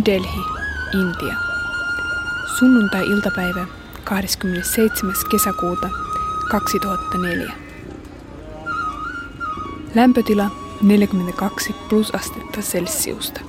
[0.00, 0.40] New Delhi,
[1.00, 1.34] Intia.
[2.58, 3.66] Sunnuntai-iltapäivä
[4.04, 5.14] 27.
[5.30, 5.88] kesäkuuta
[6.50, 7.52] 2004.
[9.94, 10.50] Lämpötila
[10.82, 13.40] 42 plus astetta Celsiusta.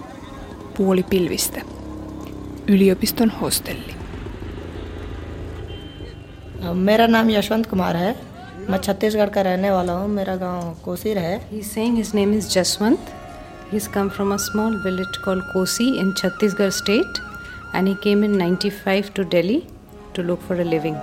[0.77, 1.61] Puoli pilvistä.
[2.67, 3.93] Yliopiston hostelli.
[6.87, 8.11] मेरा नाम यशवंत कुमार है
[8.69, 12.45] मैं छत्तीसगढ़ का रहने वाला हूँ मेरा गांव कोसीर है He's saying his name is
[12.55, 13.03] Jaswant.
[13.71, 17.21] He's come from a small village called Kosi in Chhattisgarh state
[17.73, 19.67] and he came in 95 to Delhi
[20.13, 20.97] to look for a living.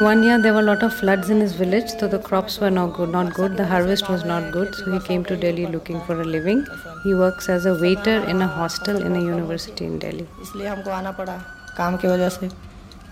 [0.00, 2.70] One year there were a lot of floods in his village, so the crops were
[2.70, 3.08] not good.
[3.10, 3.56] Not good.
[3.56, 6.64] The harvest was not good, so he came to Delhi looking for a living.
[7.02, 10.26] He works as a waiter in a hostel in a university in Delhi.
[10.42, 11.36] इसलिए हमको आना पड़ा
[11.78, 12.48] काम की वजह से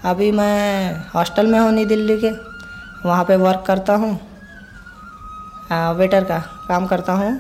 [0.05, 2.31] अभी मैं हॉस्टल में हूँ नई दिल्ली के
[3.09, 4.12] वहाँ पे वर्क करता हूँ
[5.97, 7.33] वेटर का काम करता हूँ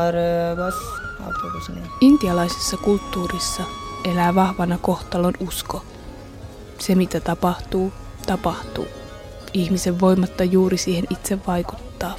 [0.00, 0.12] और
[0.58, 0.78] बस
[1.26, 3.62] और तो कुछ नहीं Intialaisessa kulttuurissa
[4.04, 5.82] elää vahvana kohtalon usko.
[6.78, 7.92] Se mitä tapahtuu,
[8.26, 8.86] tapahtuu.
[9.54, 12.14] Ihmisen voimatta juuri siihen itse vaikuttaa.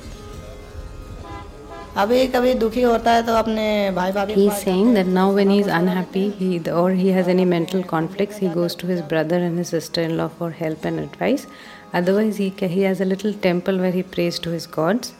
[1.98, 5.58] अभी कभी दुखी होता है तो अपने भाई भाभी he saying that now when he
[5.58, 9.56] is unhappy he or he has any mental conflicts he goes to his brother and
[9.58, 11.47] his sister in law for help and advice
[11.94, 15.12] otherwise he he has a little temple where he prays to his gods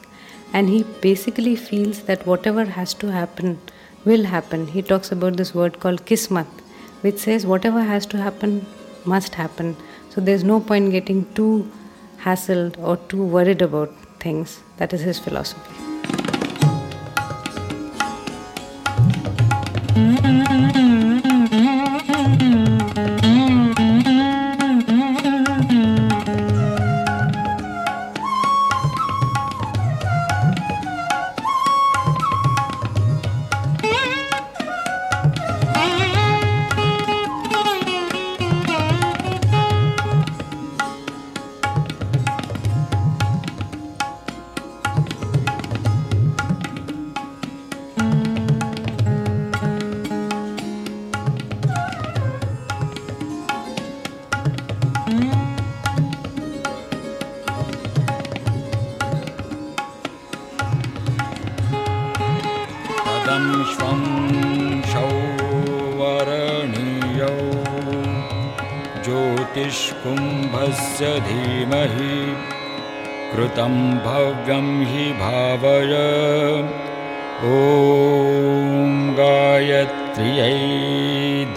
[0.55, 3.57] and he basically feels that whatever has to happen
[4.07, 6.61] will happen he talks about this word called kismat
[7.03, 8.59] which says whatever has to happen
[9.07, 9.73] must happen
[10.15, 11.49] so there is no point getting too
[12.27, 15.86] hassled or too worried about things that is his philosophy
[63.47, 64.01] पदं श्वं
[64.91, 65.27] सौवरणीयौ
[69.05, 72.15] ज्योतिष्कुम्भस्य धीमहि
[73.31, 73.75] कृतं
[74.05, 75.93] भव्यं हि भावय।
[77.47, 77.49] ॐ
[79.19, 80.59] गायत्र्यै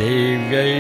[0.01, 0.75] देव्यै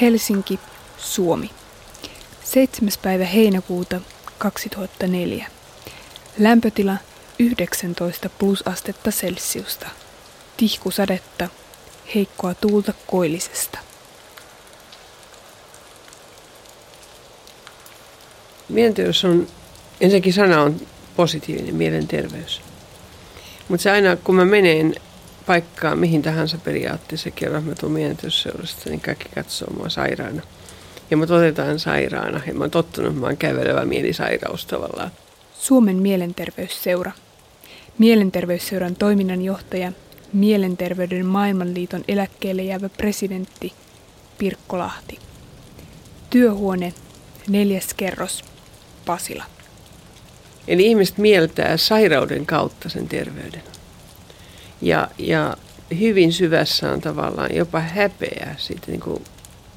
[0.00, 0.60] Helsinki,
[0.98, 1.50] Suomi.
[2.44, 2.90] 7.
[3.02, 4.00] päivä heinäkuuta
[4.38, 5.46] 2004.
[6.38, 6.96] Lämpötila
[7.38, 9.86] 19 plus astetta Celsiusta.
[10.56, 11.48] Tihkusadetta,
[12.14, 13.78] heikkoa tuulta koillisesta.
[18.68, 19.46] Mielenterveys on,
[20.00, 20.80] ensinnäkin sana on
[21.16, 22.60] positiivinen mielenterveys.
[23.68, 24.94] Mutta se aina, kun mä menen
[25.46, 30.42] paikkaan mihin tahansa periaatteessa kerran, mä tuun mielenterveysseurasta, niin kaikki katsoo mua sairaana.
[31.10, 32.40] Ja mut otetaan sairaana.
[32.46, 35.10] Ja mä oon tottunut, että mä oon kävelevä mielisairaus tavallaan.
[35.58, 37.12] Suomen mielenterveysseura.
[37.98, 39.92] Mielenterveysseuran toiminnanjohtaja,
[40.32, 43.72] Mielenterveyden maailmanliiton eläkkeelle jäävä presidentti
[44.38, 45.18] Pirkko Lahti.
[46.30, 46.92] Työhuone,
[47.48, 48.44] neljäs kerros,
[49.06, 49.44] Pasila.
[50.68, 53.73] Eli ihmiset mieltää sairauden kautta sen terveyden.
[54.84, 55.56] Ja, ja
[55.98, 59.24] hyvin syvässä on tavallaan jopa häpeä siitä, niin kuin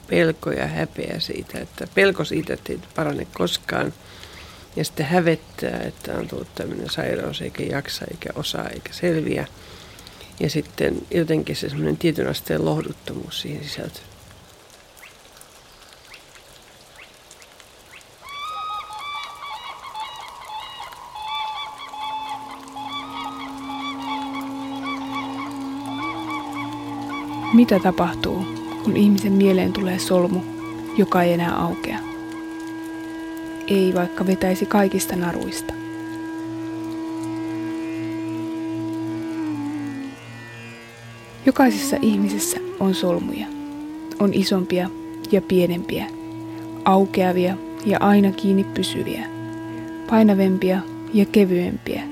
[0.09, 3.93] pelko ja häpeä siitä, että pelko siitä, että ei parane koskaan.
[4.75, 9.47] Ja sitten hävettää, että on tullut tämmöinen sairaus eikä jaksa eikä osaa eikä selviä.
[10.39, 14.16] Ja sitten jotenkin se semmoinen tietyn asteen lohduttomuus siihen sisältyy.
[27.57, 28.45] Mitä tapahtuu,
[28.83, 30.39] kun ihmisen mieleen tulee solmu,
[30.97, 31.99] joka ei enää aukea.
[33.67, 35.73] Ei vaikka vetäisi kaikista naruista.
[41.45, 43.47] Jokaisessa ihmisessä on solmuja.
[44.19, 44.89] On isompia
[45.31, 46.05] ja pienempiä,
[46.85, 49.25] aukeavia ja aina kiinni pysyviä,
[50.09, 50.81] painavempia
[51.13, 52.03] ja kevyempiä,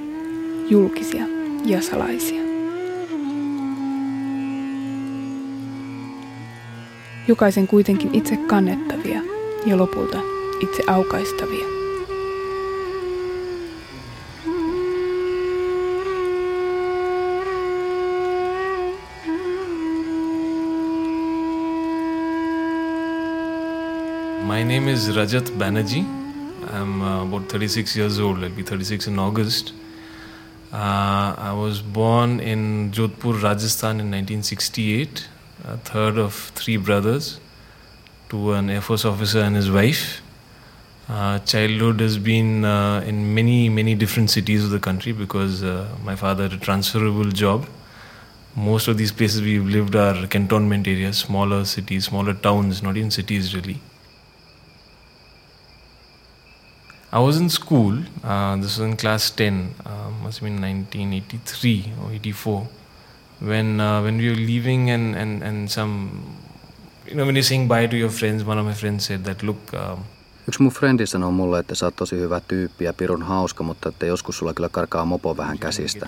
[0.69, 1.23] julkisia
[1.65, 2.44] ja salaisia.
[7.27, 9.21] Jokaisen kuitenkin itse kannettavia
[9.65, 10.19] ja lopulta
[10.59, 11.65] itse aukaistavia.
[24.47, 26.05] My name is Rajat Banerjee.
[26.73, 28.43] I'm uh, about 36 years old.
[28.43, 29.73] I'll be 36 in August.
[30.71, 35.29] Uh, I was born in Jodhpur, Rajasthan in 1968,
[35.67, 37.39] a third of three brothers,
[38.29, 40.21] to an Air Force officer and his wife.
[41.07, 45.87] Uh, childhood has been uh, in many, many different cities of the country because uh,
[46.03, 47.67] my father had a transferable job.
[48.55, 53.11] Most of these places we've lived are cantonment areas, smaller cities, smaller towns, not even
[53.11, 53.79] cities really.
[57.11, 61.93] I was in school, uh, this was in class 10, uh, must have been 1983
[62.03, 62.67] or 84,
[63.41, 66.09] when, uh, when we were leaving and, and, and some,
[67.07, 69.43] you know, when you're saying bye to your friends, one of my friends said that,
[69.43, 69.99] look, um,
[70.47, 73.89] Yksi mun frendi sanoi mulle, että sä oot tosi hyvä tyyppi ja pirun hauska, mutta
[73.89, 76.07] että joskus sulla kyllä karkaa mopo vähän käsistä.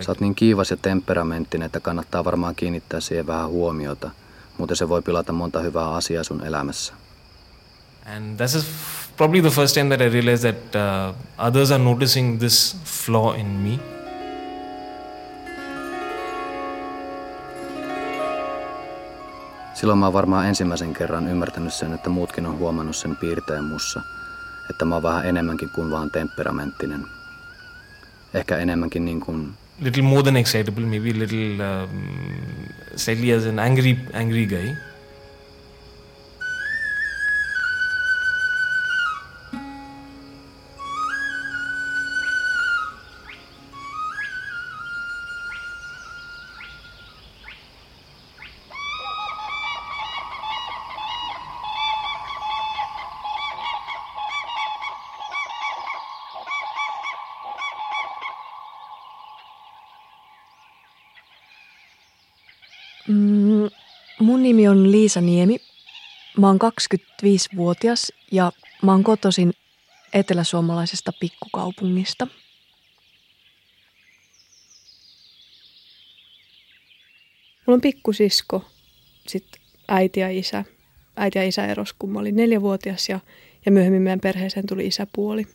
[0.00, 4.10] Sä oot niin kiivas ja temperamenttinen, että kannattaa varmaan kiinnittää siihen vähän huomiota.
[4.58, 6.94] Muuten se voi pilata monta hyvää asiaa sun elämässä.
[8.16, 8.66] And this is
[9.16, 13.46] probably the first time that I realized that uh, others are noticing this flaw in
[13.46, 13.78] me.
[19.74, 24.02] Silloin mä oon varmaan ensimmäisen kerran ymmärtänyt sen, että muutkin on huomannut sen piirteen mussa.
[24.70, 27.06] Että mä oon vähän enemmänkin kuin vaan temperamenttinen.
[28.34, 31.88] Ehkä enemmänkin niin kuin Little more than excitable, maybe little um,
[32.96, 34.76] slightly as an angry, angry guy.
[64.72, 65.58] On Liisa Niemi.
[66.38, 68.52] Mä oon 25-vuotias ja
[68.82, 69.52] mä oon kotoisin
[70.12, 72.26] eteläsuomalaisesta pikkukaupungista.
[77.66, 78.64] Mulla on pikkusisko,
[79.28, 80.64] sitten äiti ja isä.
[81.16, 83.20] Äiti ja isä eros, kun mä olin neljävuotias ja,
[83.66, 85.46] ja myöhemmin meidän perheeseen tuli isäpuoli.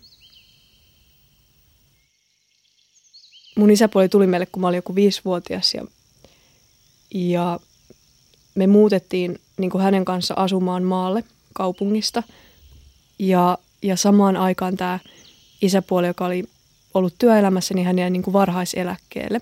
[3.55, 5.85] Mun isäpuoli tuli meille, kun mä olin joku viisivuotias ja,
[7.11, 7.59] ja
[8.57, 11.23] me muutettiin niin kuin hänen kanssa asumaan maalle
[11.53, 12.23] kaupungista.
[13.19, 14.99] Ja, ja samaan aikaan tämä
[15.61, 16.43] isäpuoli, joka oli
[16.93, 19.41] ollut työelämässä, niin hän jäi niin kuin varhaiseläkkeelle.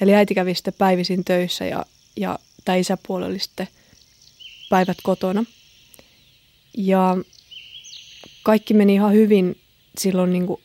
[0.00, 1.84] Eli äiti kävi sitten päivisin töissä ja,
[2.16, 3.68] ja tämä isäpuoli oli sitten
[4.70, 5.44] päivät kotona.
[6.76, 7.16] Ja
[8.42, 9.60] kaikki meni ihan hyvin
[9.98, 10.60] silloin niin kuin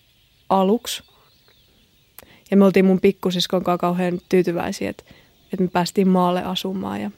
[0.50, 1.04] aluksi.
[2.52, 5.04] Ja me oltiin mun pikkusiskon kanssa kauhean tyytyväisiä, että,
[5.44, 7.02] että me päästiin maalle asumaan.
[7.02, 7.12] Ja,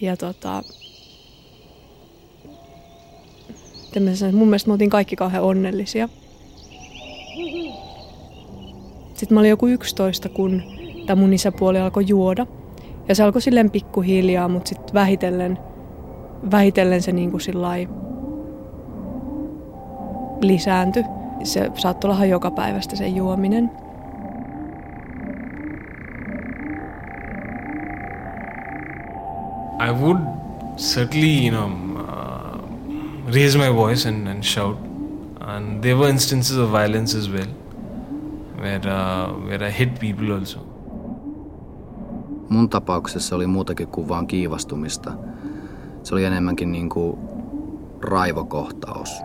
[0.00, 0.62] ja tota,
[4.14, 6.08] sanoin, mun mielestä me oltiin kaikki kauhean onnellisia.
[9.14, 10.62] Sitten mä olin joku 11, kun
[11.06, 12.46] tämä mun isäpuoli alkoi juoda.
[13.08, 15.58] Ja se alkoi silleen pikkuhiljaa, mutta sitten vähitellen,
[16.50, 17.40] vähitellen se niin kuin
[20.40, 21.04] lisääntyi.
[21.42, 23.70] Se saattoi olla joka päivästä se juominen.
[29.80, 30.20] I would
[30.76, 31.68] certainly, you know,
[32.06, 32.58] uh,
[33.32, 34.76] raise my voice and, and shout.
[35.40, 37.48] And there were instances of violence as well,
[38.58, 40.60] where uh, where I hit people also.
[42.48, 45.12] Mun tapauksessa oli muutakin kuin vaan kiivastumista.
[46.02, 47.18] Se oli enemmänkin niin kuin
[48.00, 49.22] raivokohtaus.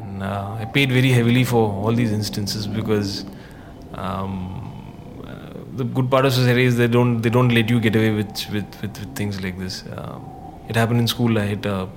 [0.00, 3.26] And uh, I paid very heavily for all these instances because
[3.96, 4.59] um,
[5.80, 8.32] the good part of society is they don't they don't let you get away with
[8.54, 9.84] with, with, with things like this.
[9.96, 10.20] Um,
[10.68, 11.38] it happened in school.
[11.38, 11.88] I hit a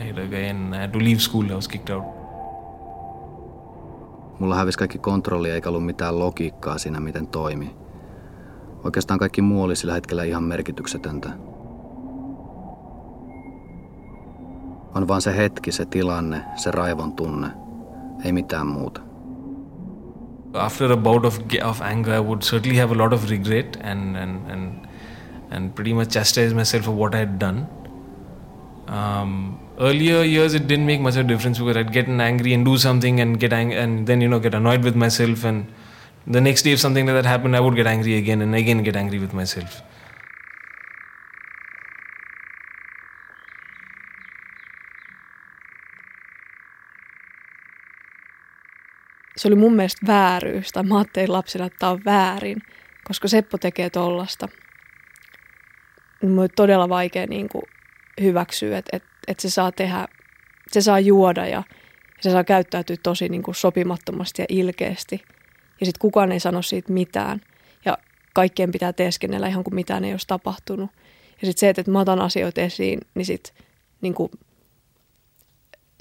[0.00, 1.46] I hit a guy and I had to leave school.
[1.52, 2.04] I was kicked out.
[4.38, 7.76] Mulla hävisi kaikki kontrolli eikä ollut mitään logiikkaa siinä, miten toimi.
[8.84, 11.28] Oikeastaan kaikki muu oli sillä hetkellä ihan merkityksetöntä.
[14.94, 17.48] On vaan se hetki, se tilanne, se raivon tunne.
[18.24, 19.00] Ei mitään muuta.
[20.54, 24.16] After a bout of, of anger, I would certainly have a lot of regret and,
[24.16, 24.88] and, and,
[25.50, 27.68] and pretty much chastise myself for what I had done.
[28.86, 32.64] Um, earlier years, it didn't make much of a difference because I'd get angry and
[32.64, 35.72] do something and get ang- and then you know get annoyed with myself and
[36.26, 38.82] the next day if something like that happened, I would get angry again and again
[38.82, 39.82] get angry with myself.
[49.36, 52.62] Se oli mun mielestä vääryys, tai mä ajattelin lapsena, että tämä on väärin,
[53.04, 54.48] koska Seppo tekee tollasta.
[56.22, 57.62] Mun oli todella vaikea niin kuin
[58.20, 60.08] hyväksyä, että, että, että se saa tehdä,
[60.72, 61.62] se saa juoda ja
[62.20, 65.22] se saa käyttäytyä tosi niin kuin sopimattomasti ja ilkeästi.
[65.80, 67.40] Ja sitten kukaan ei sano siitä mitään.
[67.84, 67.98] Ja
[68.34, 70.90] kaikkien pitää teeskennellä ihan kuin mitään ei olisi tapahtunut.
[71.40, 73.54] Ja sitten se, että, että mä otan asioita esiin, niin sitten
[74.00, 74.30] niin kuin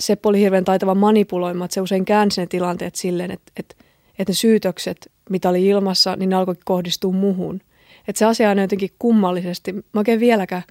[0.01, 3.75] Seppo oli hirveän taitava manipuloimaan, että se usein käänsi ne tilanteet silleen, että, että,
[4.19, 7.61] että ne syytökset, mitä oli ilmassa, niin ne alkoi kohdistua muhun.
[8.07, 9.73] Että se asia on jotenkin kummallisesti.
[9.73, 10.63] Mä oikein vieläkään,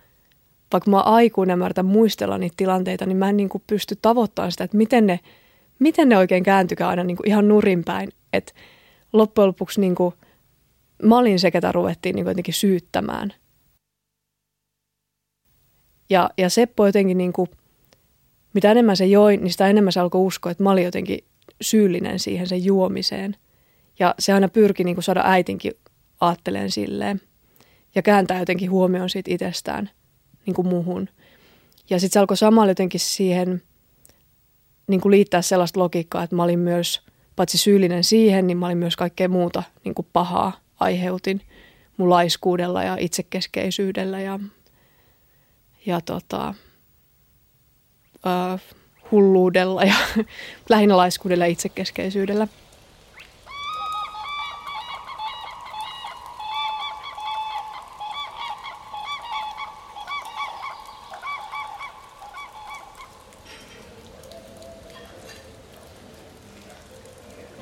[0.73, 4.65] vaikka mä aikuinen mä muistella niitä tilanteita, niin mä en niin kuin pysty tavoittamaan sitä,
[4.65, 5.21] että miten ne,
[5.79, 8.09] miten ne oikein kääntykää aina niin kuin ihan nurinpäin.
[8.33, 8.53] Että
[9.13, 10.15] loppujen lopuksi niin kuin,
[11.03, 13.35] mä olin se, ketä ruvettiin niin kuin jotenkin syyttämään.
[16.11, 17.49] Ja, ja Seppo jotenkin niin kuin
[18.55, 21.25] mitä enemmän se joi, niin sitä enemmän se alkoi uskoa, että mä olin jotenkin
[21.61, 23.37] syyllinen siihen sen juomiseen.
[23.99, 25.73] Ja se aina pyrki niin kuin saada äitinkin
[26.21, 27.21] aatteleen silleen
[27.95, 29.91] ja kääntää jotenkin huomioon siitä itsestään
[30.47, 31.09] niin kuin muuhun.
[31.91, 33.63] Ja sitten se alkoi samalla jotenkin siihen
[34.87, 37.01] niin kuin liittää sellaista logiikkaa, että mä olin myös
[37.37, 41.41] paitsi syyllinen siihen, niin mä olin myös kaikkea muuta niin kuin pahaa aiheutin
[41.97, 44.41] mun laiskuudella ja itsekeskeisyydellä ja,
[45.87, 46.55] ja tota,
[48.27, 48.61] äh,
[49.11, 49.95] hulluudella ja
[50.69, 52.49] lähinnä laiskuudella ja itsekeskeisyydellä.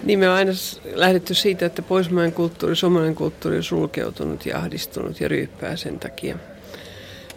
[0.08, 0.52] Niin me on aina
[0.94, 6.36] lähdetty siitä, että poismainen kulttuuri, suomalainen kulttuuri on sulkeutunut ja ahdistunut ja ryyppää sen takia.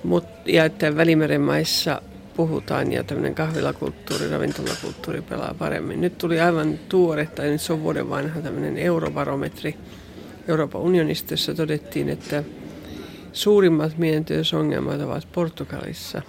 [0.03, 2.01] Mut, ja että Välimeren maissa
[2.35, 6.01] puhutaan ja tämmöinen kahvilakulttuuri, ravintolakulttuuri pelaa paremmin.
[6.01, 9.75] Nyt tuli aivan tuore, tai nyt se on vuoden vanha tämmöinen eurobarometri
[10.47, 12.43] Euroopan unionista, jossa todettiin, että
[13.33, 16.21] suurimmat mielenterveysongelmat ovat Portugalissa.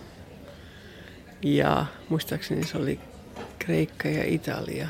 [1.43, 3.01] Ja muistaakseni se oli
[3.59, 4.89] Kreikka ja Italia.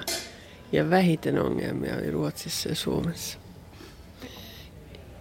[0.73, 3.39] Ja vähiten ongelmia oli Ruotsissa ja Suomessa.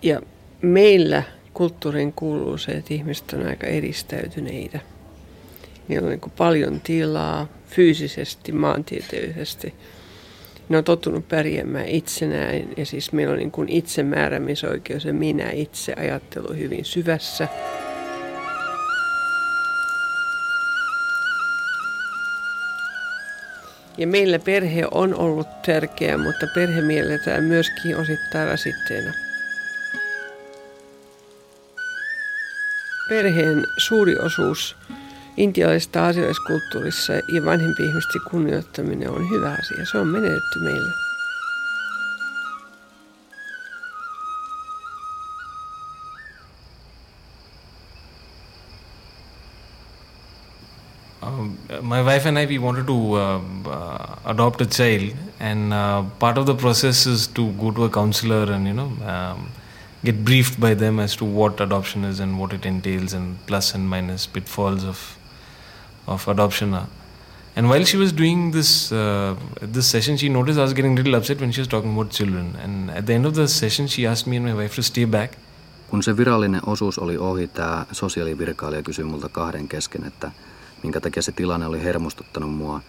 [0.01, 0.21] Ja
[0.61, 4.79] meillä kulttuuriin kuuluu se, että ihmiset on aika eristäytyneitä–
[5.91, 9.73] Niillä on niin paljon tilaa fyysisesti, maantieteellisesti.
[10.69, 15.93] Ne on tottunut pärjäämään itsenään ja siis meillä on niin kuin itsemääräämisoikeus ja minä itse
[15.93, 17.47] ajattelu hyvin syvässä.
[23.97, 29.13] Ja meillä perhe on ollut tärkeä, mutta perhe mielletään myöskin osittain rasitteena.
[33.09, 34.75] Perheen suuri osuus
[35.37, 39.85] intialaisessa aasialaiskulttuurissa ja vanhempien ihmisten kunnioittaminen on hyvä asia.
[39.91, 40.93] Se on menetetty meillä.
[51.23, 56.03] Um, my wife and I we wanted to uh, uh, adopt a child, and uh,
[56.19, 59.49] part of the process is to go to a counselor and you know um,
[60.03, 63.75] get briefed by them as to what adoption is and what it entails, and plus
[63.75, 65.20] and minus pitfalls of
[66.11, 66.73] of adoption.
[67.55, 69.35] And while she was doing this uh,
[69.73, 72.11] this session, she noticed I was getting a little upset when she was talking about
[72.11, 72.55] children.
[72.63, 75.05] And at the end of the session, she asked me and my wife to stay
[75.05, 75.33] back.
[75.89, 80.31] Kun se virallinen osuus oli ohi, tämä sosiaalivirkailija kysyi multa kahden kesken, että
[80.83, 82.81] minkä takia se tilanne oli hermostuttanut mua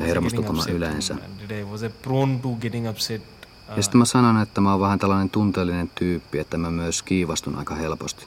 [0.00, 1.16] ja hermostuttamaan yleensä.
[3.76, 7.56] Ja sitten mä sanon, että mä oon vähän tällainen tunteellinen tyyppi, että mä myös kiivastun
[7.56, 8.26] aika helposti.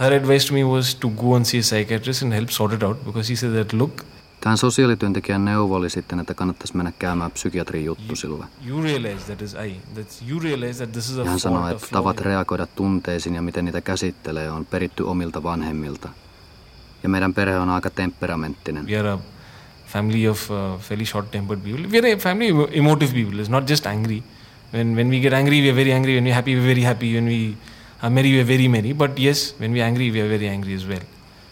[0.00, 2.82] Her advice to me was to go and see a psychiatrist and help sort it
[2.82, 4.04] out because he said that look,
[4.42, 8.44] Tähän sosiaalityöntekijän neuvo oli sitten, että kannattaisi mennä käymään psykiatrin juttu sille.
[11.24, 16.08] Ja hän sanoi, että tavat reagoida tunteisiin ja miten niitä käsittelee on peritty omilta vanhemmilta.
[17.02, 18.86] Ja meidän perhe on aika temperamenttinen.
[18.86, 19.18] We are a
[19.86, 21.88] family of uh, fairly short-tempered people.
[21.88, 23.42] We are a family of emotive people.
[23.42, 24.22] It's not just angry.
[24.74, 26.14] When, when we get angry, we are very angry.
[26.14, 27.14] When we are happy, we are very happy.
[27.14, 27.56] When we
[28.04, 30.48] Uh, merry, we are very merry, but yes, when we are angry, we are very
[30.48, 31.00] angry as well.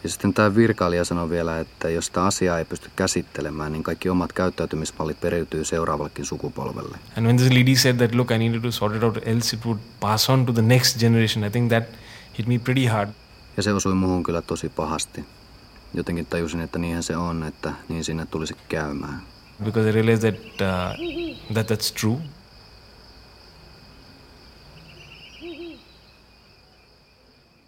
[0.02, 4.08] Ja sitten tämä virkailija sanoi vielä, että jos sitä asiaa ei pysty käsittelemään, niin kaikki
[4.08, 6.98] omat käyttäytymismallit periytyy seuraavallekin sukupolvelle.
[7.16, 9.64] And when this lady said that, look, I needed to sort it out, else it
[9.64, 11.84] would pass on to the next generation, I think that
[12.38, 13.10] hit me pretty hard.
[13.56, 15.24] Ja se osui muhun kyllä tosi pahasti.
[15.94, 19.22] Jotenkin tajusin, että niinhän se on, että niin sinne tulisi käymään.
[19.64, 22.16] Because I realized that, uh, that that's true.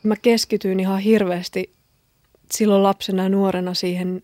[0.02, 1.72] Mä keskityin ihan hirveästi
[2.50, 4.22] silloin lapsena ja nuorena siihen,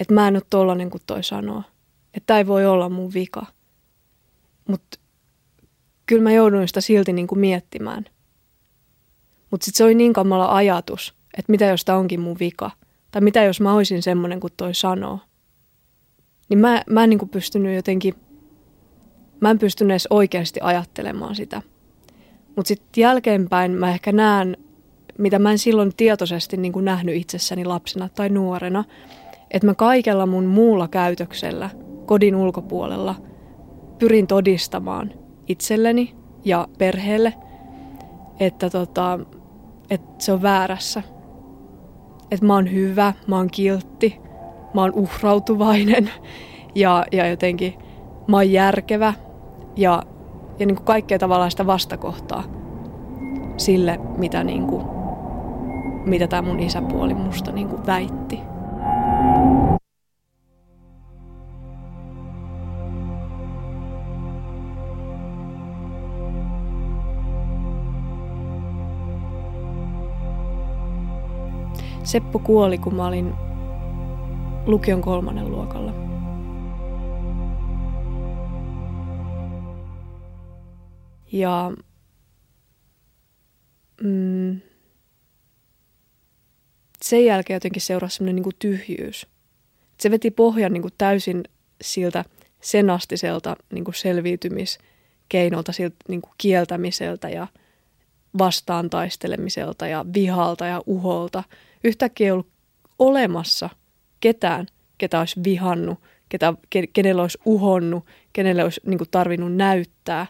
[0.00, 1.62] että mä en ole tollanen kuin toi sanoo.
[2.14, 3.46] Että ei voi olla mun vika.
[4.68, 4.98] Mutta
[6.06, 8.04] kyllä mä jouduin sitä silti niin kuin miettimään.
[9.50, 12.70] Mutta sitten se oli niin kamala ajatus, että mitä jos tämä onkin mun vika.
[13.10, 15.18] Tai mitä jos mä olisin semmoinen kuin toi sanoo.
[16.48, 18.14] Niin mä, mä en niin kuin pystynyt jotenkin,
[19.40, 21.62] mä en pystynyt edes oikeasti ajattelemaan sitä.
[22.56, 24.56] Mutta sitten jälkeenpäin mä ehkä näen
[25.18, 28.84] mitä mä en silloin tietoisesti niin kuin nähnyt itsessäni lapsena tai nuorena,
[29.50, 31.70] että mä kaikella mun muulla käytöksellä
[32.06, 33.14] kodin ulkopuolella
[33.98, 35.12] pyrin todistamaan
[35.48, 36.14] itselleni
[36.44, 37.34] ja perheelle,
[38.40, 39.18] että, tota,
[39.90, 41.02] että se on väärässä.
[42.30, 44.20] Että mä oon hyvä, mä oon kiltti,
[44.74, 46.10] mä oon uhrautuvainen
[46.74, 47.74] ja, ja jotenkin
[48.28, 49.14] mä oon järkevä
[49.76, 50.02] ja,
[50.58, 52.44] ja niin kuin kaikkea tavallaan sitä vastakohtaa
[53.56, 54.99] sille, mitä niin kuin
[56.10, 58.40] mitä tämä mun isäpuoli musta niin kuin väitti.
[72.04, 73.34] Seppo kuoli, kun mä olin
[74.66, 75.92] lukion kolmannen luokalla.
[81.32, 81.72] Ja
[84.02, 84.60] mm,
[87.10, 89.26] sen jälkeen jotenkin seurasi semmoinen niin tyhjyys.
[90.00, 91.44] Se veti pohjan niin kuin täysin
[91.82, 92.24] siltä
[92.60, 97.46] senastiselta niin kuin selviytymiskeinolta, siltä niin kuin kieltämiseltä ja
[98.38, 101.44] vastaan taistelemiselta ja vihalta ja uholta.
[101.84, 102.48] Yhtäkkiä ei ollut
[102.98, 103.70] olemassa
[104.20, 104.66] ketään,
[104.98, 106.54] ketä olisi vihannut, ketä,
[106.92, 110.26] kenelle olisi uhonnut, kenelle olisi niin kuin tarvinnut näyttää.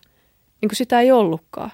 [0.60, 1.70] Niin kuin sitä ei ollutkaan.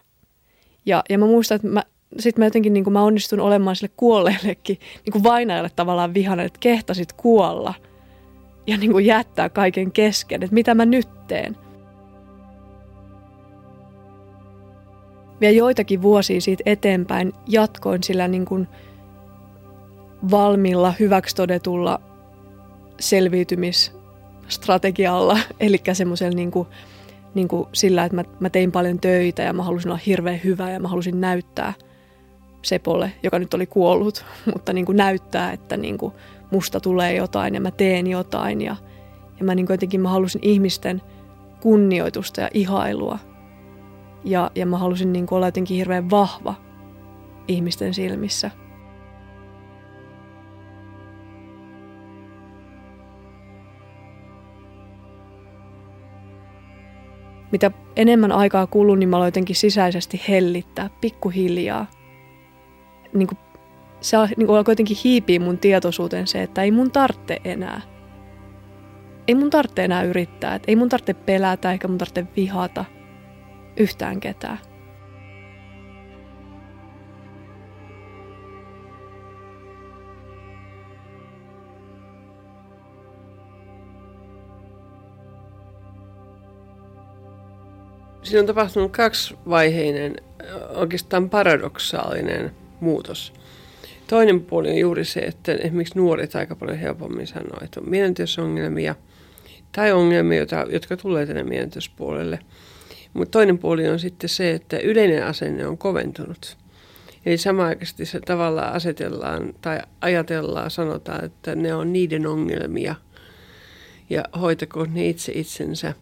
[0.86, 1.82] Ja, ja mä muistan, että mä
[2.18, 6.46] sitten mä jotenkin niin kuin mä onnistun olemaan sille kuolleellekin niin kuin vainajalle tavallaan vihanen,
[6.46, 7.74] että kehtasit kuolla
[8.66, 11.56] ja niin kuin jättää kaiken kesken, että mitä mä nyt teen.
[15.40, 18.68] Vielä joitakin vuosia siitä eteenpäin jatkoin sillä niin kuin
[20.30, 22.00] valmilla, hyväksi todetulla
[23.00, 26.68] selviytymisstrategialla, eli semmoisella niin kuin,
[27.34, 30.70] niin kuin sillä, että mä, mä tein paljon töitä ja mä halusin olla hirveän hyvä
[30.70, 31.72] ja mä halusin näyttää–
[32.66, 34.24] Sepolle, joka nyt oli kuollut,
[34.54, 36.12] mutta niin kuin näyttää, että niin kuin
[36.50, 38.60] musta tulee jotain ja mä teen jotain.
[38.60, 38.76] Ja,
[39.38, 41.02] ja mä niin kuin jotenkin mä halusin ihmisten
[41.60, 43.18] kunnioitusta ja ihailua.
[44.24, 46.54] Ja, ja mä halusin niin kuin olla jotenkin hirveän vahva
[47.48, 48.50] ihmisten silmissä.
[57.52, 61.86] Mitä enemmän aikaa kuluu, niin mä aloin jotenkin sisäisesti hellittää pikkuhiljaa
[63.16, 63.38] niin kuin,
[64.00, 67.80] se niin kuin alkoi jotenkin hiipiä mun tietoisuuteen se, että ei mun tarvitse enää.
[69.28, 72.84] Ei mun tarvitse enää yrittää, että ei mun tarvitse pelätä eikä mun tarvitse vihata
[73.76, 74.58] yhtään ketään.
[88.22, 90.16] Siinä on tapahtunut kaksivaiheinen,
[90.74, 93.32] oikeastaan paradoksaalinen muutos.
[94.06, 98.94] Toinen puoli on juuri se, että esimerkiksi nuoret aika paljon helpommin sanoo, että on mielenterveysongelmia
[99.72, 102.38] tai ongelmia, jotka tulee tänne mielenterveyspuolelle.
[103.12, 106.56] Mutta toinen puoli on sitten se, että yleinen asenne on koventunut.
[107.26, 112.94] Eli samaaikaisesti se tavallaan asetellaan tai ajatellaan, sanotaan, että ne on niiden ongelmia
[114.10, 115.94] ja hoitakoon ne itse itsensä.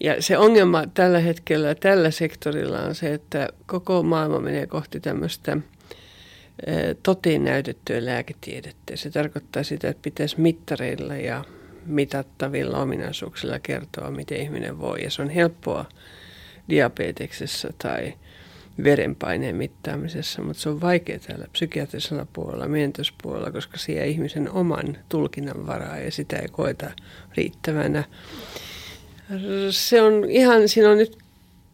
[0.00, 5.56] Ja se ongelma tällä hetkellä, tällä sektorilla on se, että koko maailma menee kohti tämmöistä–
[7.02, 8.96] toteen näytettyä lääketiedettä.
[8.96, 11.44] Se tarkoittaa sitä, että pitäisi mittareilla ja
[11.86, 15.02] mitattavilla ominaisuuksilla kertoa, miten ihminen voi.
[15.02, 15.84] Ja se on helppoa
[16.68, 18.14] diabeteksessa tai
[18.84, 25.66] verenpaineen mittaamisessa, mutta se on vaikea täällä psykiatrisella puolella, mielenterveyspuolella, koska siellä ihmisen oman tulkinnan
[25.66, 26.90] varaa ja sitä ei koeta
[27.36, 28.04] riittävänä.
[29.70, 31.18] Se on ihan, siinä on nyt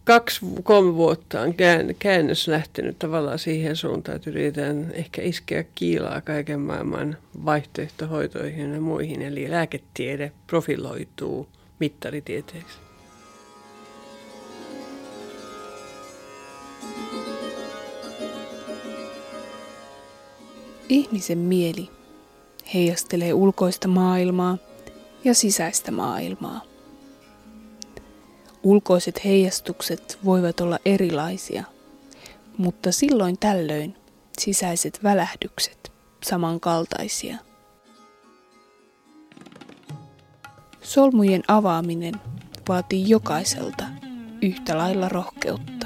[0.05, 1.55] kaksi, kolme vuotta on
[1.99, 9.23] käännös lähtenyt tavallaan siihen suuntaan, että yritetään ehkä iskeä kiilaa kaiken maailman vaihtoehtohoitoihin ja muihin.
[9.23, 12.79] Eli lääketiede profiloituu mittaritieteeksi.
[20.89, 21.91] Ihmisen mieli
[22.75, 24.59] heijastelee ulkoista maailmaa
[25.25, 26.72] ja sisäistä maailmaa.
[28.63, 31.65] Ulkoiset heijastukset voivat olla erilaisia,
[32.59, 33.97] mutta silloin tällöin
[34.39, 35.93] sisäiset välähdykset
[36.25, 37.37] samankaltaisia.
[40.83, 42.15] Solmujen avaaminen
[42.69, 43.85] vaatii jokaiselta
[44.43, 45.82] yhtä lailla rohkeutta.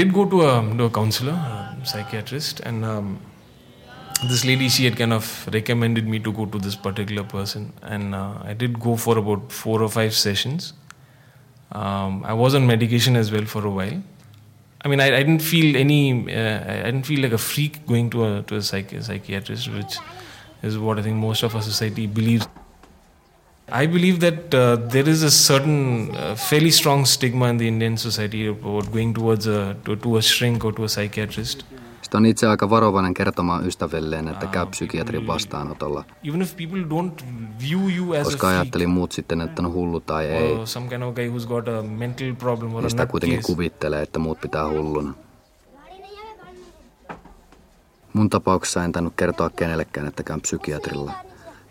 [0.00, 3.20] Did go to a, to a counselor, a psychiatrist, and um,
[4.28, 8.14] this lady she had kind of recommended me to go to this particular person, and
[8.14, 10.72] uh, I did go for about four or five sessions.
[11.72, 14.02] Um, I was on medication as well for a while.
[14.82, 16.02] I mean, I, I didn't feel any.
[16.34, 19.98] Uh, I didn't feel like a freak going to a to a psych- psychiatrist, which
[20.62, 22.48] is what I think most of our society believes.
[23.72, 27.98] I believe that uh, there is a certain uh, fairly strong stigma in the Indian
[27.98, 31.62] society about going towards a to, to a shrink or to a psychiatrist.
[32.02, 36.04] Sitä on itse aika varovainen kertomaan ystävilleen, että käy psykiatrin vastaanotolla.
[36.28, 37.24] Even if people don't
[37.68, 41.02] view you as Koska ajatteli muut sitten, että on hullu tai ei, or some kind
[41.02, 44.68] of guy who's got a mental problem or niin sitä kuitenkin kuvittelee, että muut pitää
[44.68, 45.14] hulluna.
[48.12, 51.12] Mun tapauksessa en tainnut kertoa kenellekään, että käyn psykiatrilla.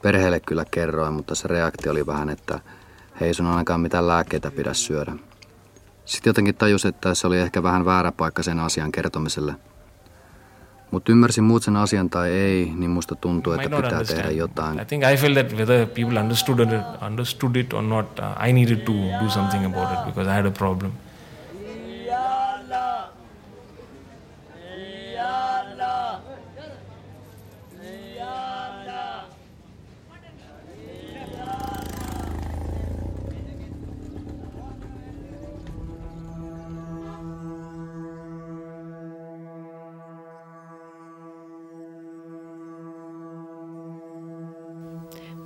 [0.01, 2.59] Perheelle kyllä kerroin, mutta se reaktio oli vähän, että
[3.21, 5.11] hei sun ainakaan mitään lääkkeitä pidä syödä.
[6.05, 9.55] Sitten jotenkin tajus, että se oli ehkä vähän väärä paikka sen asian kertomiselle.
[10.91, 14.35] Mutta ymmärsin muut sen asian tai ei, niin musta tuntuu, että pitää tehdä understand.
[14.35, 14.79] jotain.
[14.79, 18.53] I think I felt that whether people understood it, understood it or not, uh, I
[18.53, 18.91] needed to
[19.23, 20.91] do something about it because I had a problem.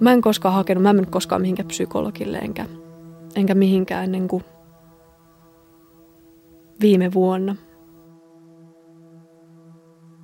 [0.03, 2.65] Mä en koskaan hakenut, mä en mennyt koskaan mihinkään psykologille enkä,
[3.35, 4.43] enkä mihinkään ennen kuin
[6.81, 7.55] viime vuonna.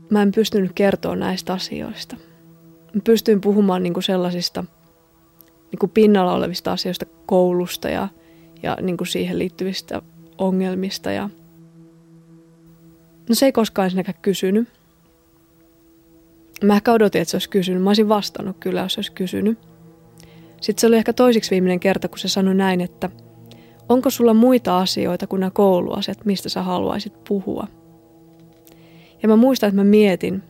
[0.09, 2.15] Mä en pystynyt kertoa näistä asioista.
[2.93, 4.63] Mä pystyin puhumaan niin kuin sellaisista
[5.71, 8.07] niin kuin pinnalla olevista asioista koulusta ja,
[8.63, 10.01] ja niin kuin siihen liittyvistä
[10.37, 11.11] ongelmista.
[11.11, 11.29] Ja...
[13.29, 14.78] No se ei koskaan ensinnäkään kysynyt.
[16.63, 17.83] Mä odotin, että se olisi kysynyt.
[17.83, 19.59] Mä olisin vastannut kyllä, jos se olisi kysynyt.
[20.61, 23.09] Sitten se oli ehkä toisiksi viimeinen kerta, kun se sanoi näin, että
[23.89, 27.67] onko sulla muita asioita kuin nämä kouluasiat, mistä sä haluaisit puhua?
[29.23, 30.43] Ja mä muistan, että mä mietin.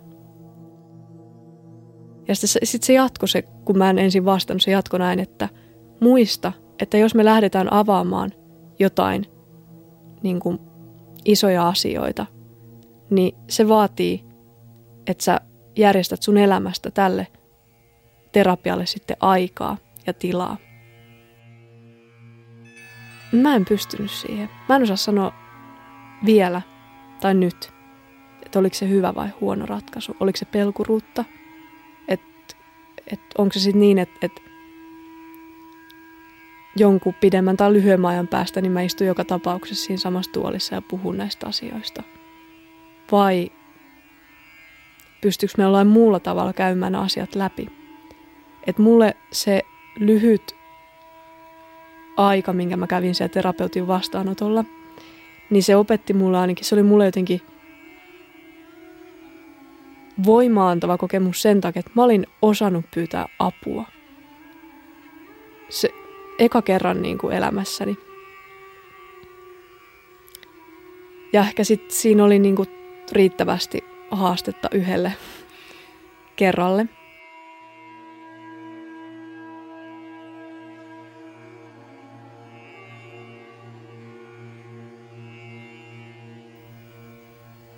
[2.27, 5.19] Ja sitten se, sit se jatkoi se, kun mä en ensin vastannut, se jatkoi näin,
[5.19, 5.49] että
[5.99, 8.31] muista, että jos me lähdetään avaamaan
[8.79, 9.25] jotain
[10.23, 10.59] niin kuin
[11.25, 12.25] isoja asioita,
[13.09, 14.23] niin se vaatii,
[15.07, 15.41] että sä
[15.79, 17.27] järjestät sun elämästä tälle
[18.31, 20.57] terapialle sitten aikaa ja tilaa.
[23.31, 24.49] Mä en pystynyt siihen.
[24.69, 25.33] Mä en osaa sanoa
[26.25, 26.61] vielä
[27.19, 27.73] tai nyt,
[28.45, 30.15] että oliko se hyvä vai huono ratkaisu.
[30.19, 31.25] Oliko se pelkuruutta?
[32.07, 32.55] Että
[33.07, 34.41] et onko se sitten niin, että et
[36.75, 40.81] jonkun pidemmän tai lyhyemmän ajan päästä, niin mä istun joka tapauksessa siinä samassa tuolissa ja
[40.81, 42.03] puhun näistä asioista.
[43.11, 43.51] Vai
[45.21, 47.67] pystyykö me jollain muulla tavalla käymään asiat läpi.
[48.67, 49.61] Et mulle se
[49.99, 50.55] lyhyt
[52.17, 54.65] aika, minkä mä kävin siellä terapeutin vastaanotolla,
[55.49, 57.41] niin se opetti mulle ainakin, se oli mulle jotenkin
[60.25, 63.85] voimaantava kokemus sen takia, että mä olin osannut pyytää apua.
[65.69, 65.89] Se
[66.39, 67.97] eka kerran niin kuin elämässäni.
[71.33, 72.69] Ja ehkä sitten siinä oli niin kuin
[73.11, 75.13] riittävästi haastetta yhdelle
[76.35, 76.85] kerralle.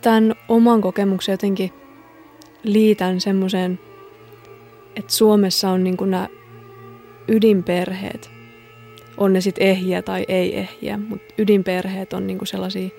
[0.02, 1.74] Tämän oman kokemuksen jotenkin
[2.64, 3.80] liitän semmoiseen,
[4.96, 6.28] että Suomessa on niin nämä
[7.28, 8.32] ydinperheet.
[9.18, 12.90] On ne sitten ehjiä tai ei ehjiä, mutta ydinperheet on niin sellaisia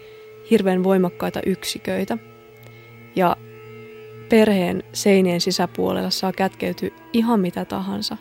[0.50, 2.18] hirveän voimakkaita yksiköitä–
[3.16, 3.36] ja
[4.28, 8.16] perheen seinien sisäpuolella saa kätkeytyä ihan mitä tahansa.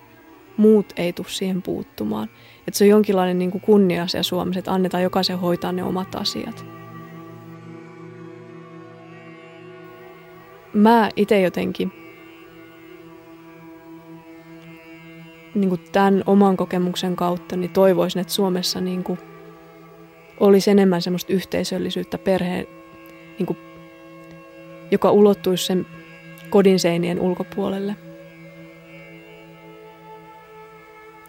[0.57, 2.29] Muut ei tule siihen puuttumaan.
[2.67, 6.65] Että se on jonkinlainen niin kuin kunnia-asia Suomessa, että annetaan jokaisen hoitaa ne omat asiat.
[10.73, 11.91] Mä itse jotenkin
[15.55, 19.19] niin kuin tämän oman kokemuksen kautta niin toivoisin, että Suomessa niin kuin
[20.39, 22.67] olisi enemmän semmoista yhteisöllisyyttä perheen,
[23.39, 23.57] niin kuin,
[24.91, 25.85] joka ulottuisi sen
[26.49, 27.95] kodin seinien ulkopuolelle.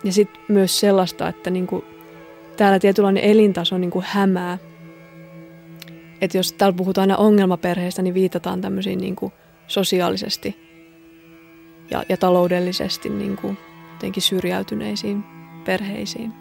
[0.04, 1.84] Ja sitten myös sellaista, että niin kuin,
[2.56, 4.58] täällä tietynlainen elintaso niin kuin hämää.
[6.20, 9.32] Että jos täällä puhutaan aina ongelmaperheistä, niin viitataan tämmöisiin niin kuin
[9.66, 10.56] sosiaalisesti
[11.90, 13.58] ja, ja taloudellisesti niin kuin
[13.92, 15.24] jotenkin syrjäytyneisiin
[15.64, 16.32] perheisiin.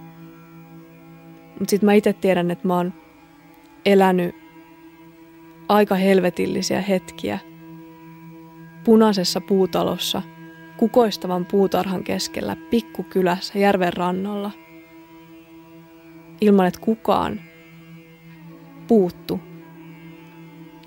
[1.59, 2.93] Mutta sitten mä itse tiedän, että mä oon
[3.85, 4.40] elänyt
[5.71, 7.39] aika helvetillisiä hetkiä
[8.83, 10.21] punaisessa puutalossa,
[10.77, 14.51] kukoistavan puutarhan keskellä, pikkukylässä, järven rannalla,
[16.41, 17.41] ilman että kukaan
[18.87, 19.39] puuttu.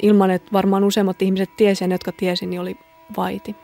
[0.02, 2.76] Ilman että varmaan useimmat ihmiset tiesivät, jotka tiesi, niin oli
[3.16, 3.56] vaiti.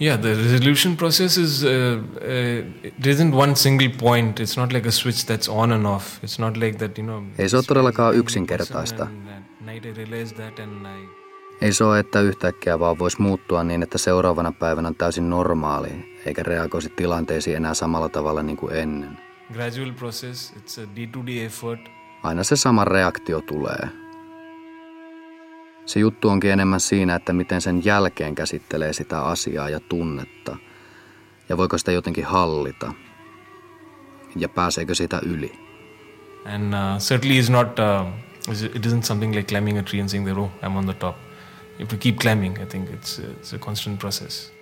[0.00, 4.40] Yeah, the resolution process is uh, uh, it isn't one single point.
[4.40, 6.24] It's not like a switch that's on and off.
[6.24, 7.22] It's not like that, you know.
[7.38, 9.06] Ei se ole todellakaan yksinkertaista.
[11.60, 16.18] Ei se ole, että yhtäkkiä vaan voisi muuttua niin, että seuraavana päivänä on täysin normaali,
[16.26, 19.18] eikä reagoisi tilanteisiin enää samalla tavalla niin kuin ennen.
[19.52, 21.80] Gradual process, it's a day-to-day effort.
[22.22, 23.88] Aina se sama reaktio tulee.
[25.90, 30.56] Se juttu onkin enemmän siinä, että miten sen jälkeen käsittelee sitä asiaa ja tunnetta.
[31.48, 32.92] Ja voiko sitä jotenkin hallita.
[34.36, 35.52] Ja pääseekö sitä yli.
[36.44, 38.08] And uh, certainly is not, uh,
[38.74, 41.16] it isn't something like climbing a tree and saying that, oh, I'm on the top.
[41.78, 42.62] You have to keep climbing.
[42.62, 44.52] I think it's, it's a constant process.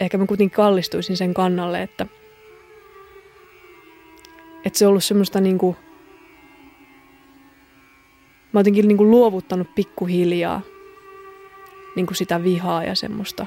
[0.00, 2.06] Ehkä mä kuitenkin kallistuisin sen kannalle, että,
[4.64, 5.76] että se on ollut semmoista niinku
[8.52, 10.60] mä oon jotenkin niin kuin luovuttanut pikkuhiljaa
[11.96, 13.46] niin kuin sitä vihaa ja semmoista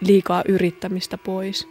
[0.00, 1.68] liikaa yrittämistä pois.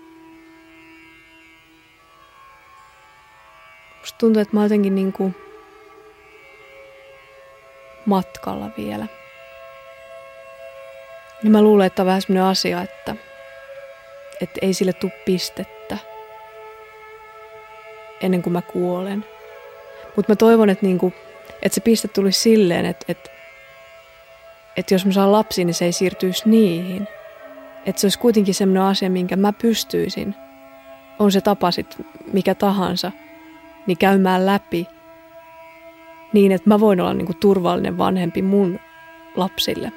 [4.00, 5.36] Musta tuntuu, että mä oon jotenkin niin kuin
[8.06, 9.08] matkalla vielä.
[11.44, 13.16] Niin mä luulen, että on vähän semmoinen asia, että,
[14.42, 15.98] että ei sille tule pistettä
[18.22, 19.26] ennen kuin mä kuolen.
[20.16, 21.14] Mutta mä toivon, että, niinku,
[21.62, 23.30] että se piste tulisi silleen, että, että,
[24.78, 27.08] että jos mä saan lapsi, niin se ei siirtyisi niihin.
[27.86, 30.36] Että se olisi kuitenkin sellainen asia, minkä mä pystyisin,
[31.20, 31.98] on se tapa sit
[32.34, 33.12] mikä tahansa,
[33.88, 34.88] niin käymään läpi
[36.34, 38.80] niin, että mä voin olla niinku turvallinen vanhempi mun
[39.36, 39.92] lapsille.